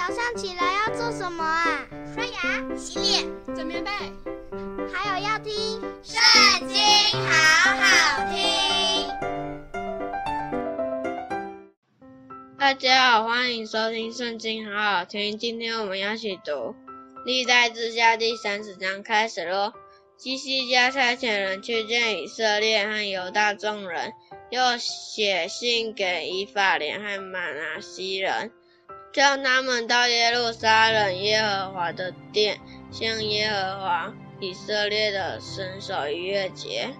[0.00, 1.86] 早上起来要做什么啊？
[2.14, 3.90] 刷牙、洗脸、整棉被，
[4.90, 5.52] 还有要听
[6.02, 6.78] 《圣经》，
[7.20, 9.06] 好好听。
[12.58, 15.36] 大家好，欢迎收听《圣经》，好好听。
[15.36, 16.52] 今天我们要一起读
[17.26, 19.74] 《历代志下》第三十章，开始喽。
[20.16, 24.14] 希西家差遣人去见以色列和犹大众人，
[24.48, 28.50] 又写信给以法莲和玛拿西人。
[29.12, 32.60] 叫他们到耶路撒冷耶和华的殿，
[32.92, 36.90] 向耶和华以色列的神守逾越节。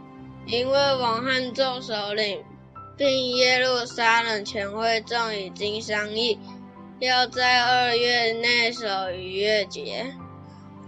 [0.47, 2.43] 因为王和众首领，
[2.97, 6.39] 并耶路撒冷全会众已经商议，
[6.99, 10.13] 要在二月内守逾越节。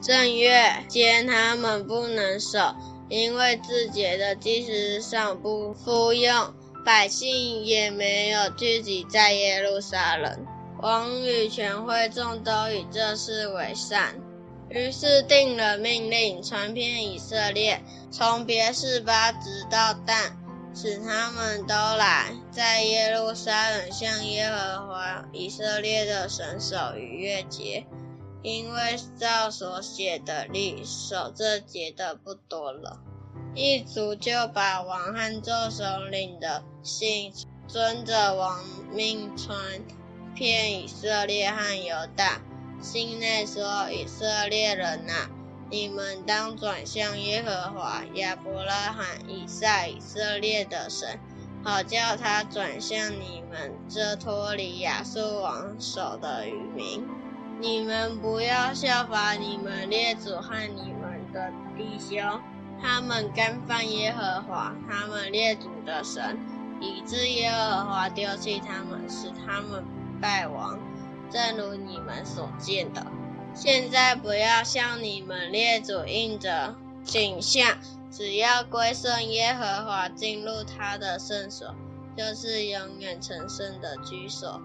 [0.00, 2.74] 正月间他们不能守，
[3.08, 6.52] 因为自洁的祭司上不敷用，
[6.84, 10.44] 百姓也没有聚集在耶路撒冷。
[10.82, 14.16] 王与全会众都以这事为善，
[14.68, 20.36] 于是定了命令，传遍以色列，从别是巴直到但，
[20.74, 27.86] 使他们都来，在耶路撒冷向耶和华以色列的神守逾越节，
[28.42, 32.98] 因为照所写的律，守这节的不多了。
[33.54, 37.32] 一族就把王和众首领的信，
[37.68, 38.58] 遵着王
[38.92, 39.56] 命传。
[40.34, 42.40] 骗以色列和犹大，
[42.80, 45.28] 信内说：“以色列人哪，
[45.70, 51.18] 你们当转向耶和华亚伯拉罕、以撒、以色列的神，
[51.62, 57.06] 好叫他转向你们这脱离亚述王手的余民。
[57.60, 62.40] 你们不要效法你们列祖和你们的弟兄，
[62.80, 66.36] 他们干犯耶和华他们列祖的神，
[66.80, 69.84] 以致耶和华丢弃他们，使他们。”
[70.22, 70.78] 败亡，
[71.30, 73.04] 正如你们所见的。
[73.54, 77.76] 现在不要向你们列祖印着景象，
[78.10, 81.74] 只要归顺耶和华，进入他的圣所，
[82.16, 84.62] 就是永远成圣的居所。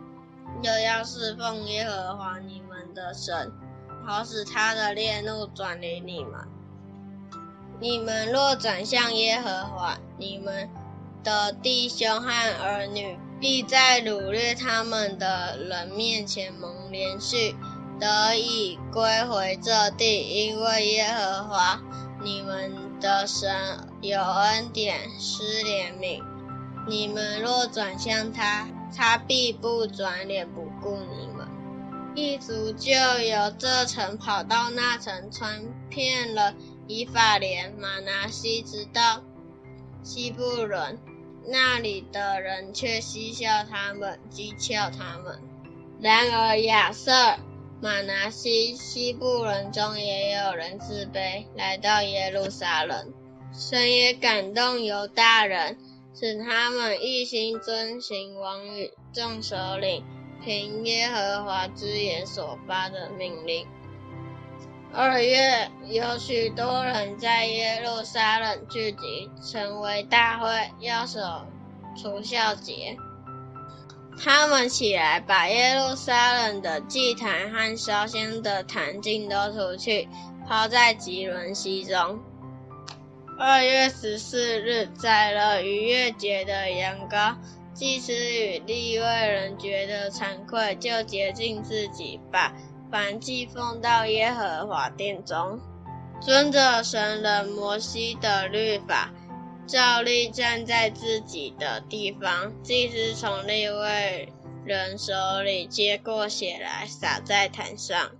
[0.61, 3.51] 又要侍奉耶和华你们的神，
[4.05, 6.47] 好使他的烈怒转离你们。
[7.79, 10.69] 你们若转向耶和华，你们
[11.27, 12.29] 的弟兄和
[12.63, 13.19] 儿女。
[13.39, 17.53] 必在掳掠他们的人面前蒙怜恤，
[17.99, 21.79] 得以归回这地，因为耶和华
[22.23, 23.53] 你们的神
[24.01, 26.23] 有恩典，施怜悯。
[26.87, 31.47] 你们若转向他，他必不转脸不顾你们。
[32.15, 36.55] 一族就由这城跑到那城，穿遍了
[36.87, 39.21] 以法莲、玛拿西，直到
[40.01, 40.97] 西布伦。
[41.49, 45.39] 那里的人却嬉笑他们，讥诮他们。
[45.99, 47.11] 然而亚瑟、
[47.81, 53.13] 马拿西、西布人中也有人自卑，来到耶路撒冷。
[53.53, 55.77] 神也感动犹大人，
[56.13, 60.03] 使他们一心遵行王与众首领
[60.43, 63.65] 凭耶和华之言所发的命令。
[64.99, 71.21] 二月，有许多人在耶路撒冷聚集，成为大会，要守
[71.95, 72.97] 除酵节。
[74.19, 80.09] 他们起来，把耶路撒冷的祭坛和烧香的坛尽都除去，
[80.47, 82.19] 抛在汲沦溪中。
[83.37, 87.35] 二月十四日，宰了逾越节的羊羔，
[87.75, 92.51] 祭司与利未人觉得惭愧，就洁净自己，把
[92.91, 95.59] 凡祭奉到耶和华殿中，
[96.21, 99.11] 遵着神人摩西的律法，
[99.67, 102.53] 照例站在自己的地方。
[102.63, 104.33] 祭司从利未
[104.65, 108.11] 人手里接过血来，洒在坛上。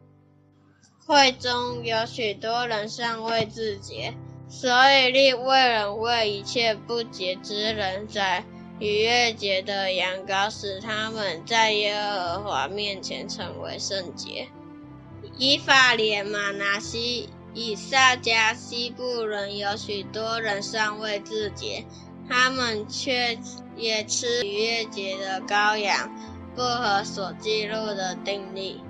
[1.06, 4.14] 会中有许多人尚未自洁，
[4.50, 8.44] 所以利未人为一切不洁之人宰
[8.80, 14.50] 逾越节的羊羔，使他们在耶和华面前成为圣洁。
[15.38, 21.86] 以法莲、玛拿西、以撒家、西布伦有许多人尚未自洁，
[22.30, 23.40] 他们却
[23.76, 26.12] 也吃逾越节的羔羊，
[26.56, 28.82] 不合所记录的定例。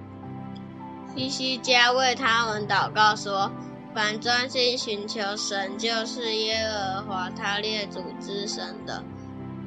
[1.16, 3.52] 西西家为他们祷告说
[3.96, 9.04] ：“凡专心寻求神，就是耶和华他列祖之神的，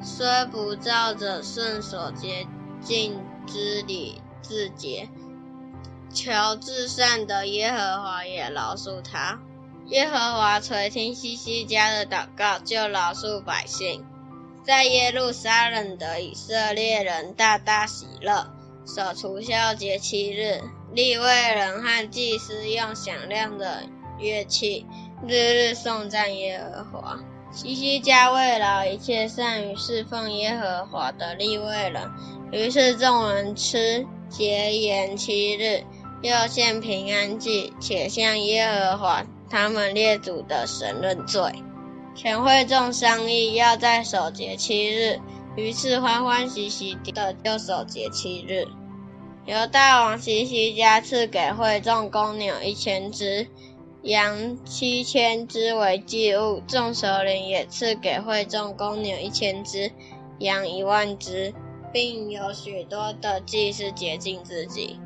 [0.01, 2.47] 虽不照着圣所洁
[2.81, 5.09] 净之礼自洁。”
[6.13, 9.39] 求至善的耶和华也饶恕他。
[9.87, 14.05] 耶和华垂听希西家的祷告，就饶恕百姓。
[14.63, 18.53] 在耶路撒冷的以色列人大大喜乐，
[18.85, 20.61] 守除酵节七日。
[20.93, 21.25] 利未
[21.55, 23.83] 人和祭司用响亮的
[24.19, 24.85] 乐器，
[25.25, 27.19] 日日颂赞耶和华。
[27.51, 32.09] 西西家慰劳一切善于侍奉耶和华的立位人，
[32.51, 35.83] 于是众人吃节筵七日，
[36.21, 41.41] 又献平安祭，且向耶和华他们列祖的神认罪。
[42.15, 45.19] 全会众商议要在守节七日，
[45.57, 48.65] 于是欢欢喜喜的就守节七日。
[49.45, 53.47] 由大王希西家赐给会众公牛一千只。
[54.03, 59.91] 羊七千只为祭物，众首领也赐给会众公牛一千只，
[60.39, 61.53] 羊一万只，
[61.93, 64.99] 并有许多的祭司洁净自己。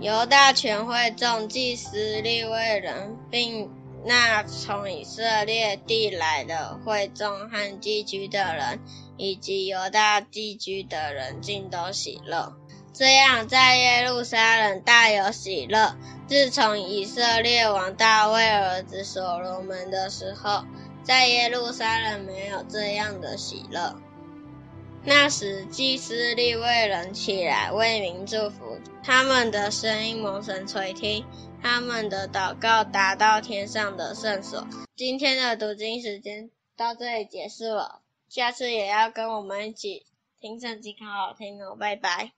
[0.00, 3.70] 犹大全会众祭司利未人，并
[4.04, 8.80] 那从以色列地来的会众和寄居的人，
[9.16, 12.52] 以及犹大寄居的人，尽都喜乐。
[12.94, 15.96] 这样，在耶路撒冷大有喜乐。
[16.28, 20.64] 自从以色列王大卫儿子所罗门的时候，
[21.02, 23.96] 在耶路撒冷没有这样的喜乐。
[25.04, 31.26] 那时，祭司利未人起来为民祝福，他们的声音蒙神垂听，
[31.60, 34.66] 他们的祷告达到天上的圣所。
[34.96, 40.06] 今天的读经时间到这里结束了，下次也要跟我们一起
[40.40, 42.30] 听圣经，好好听哦，拜拜。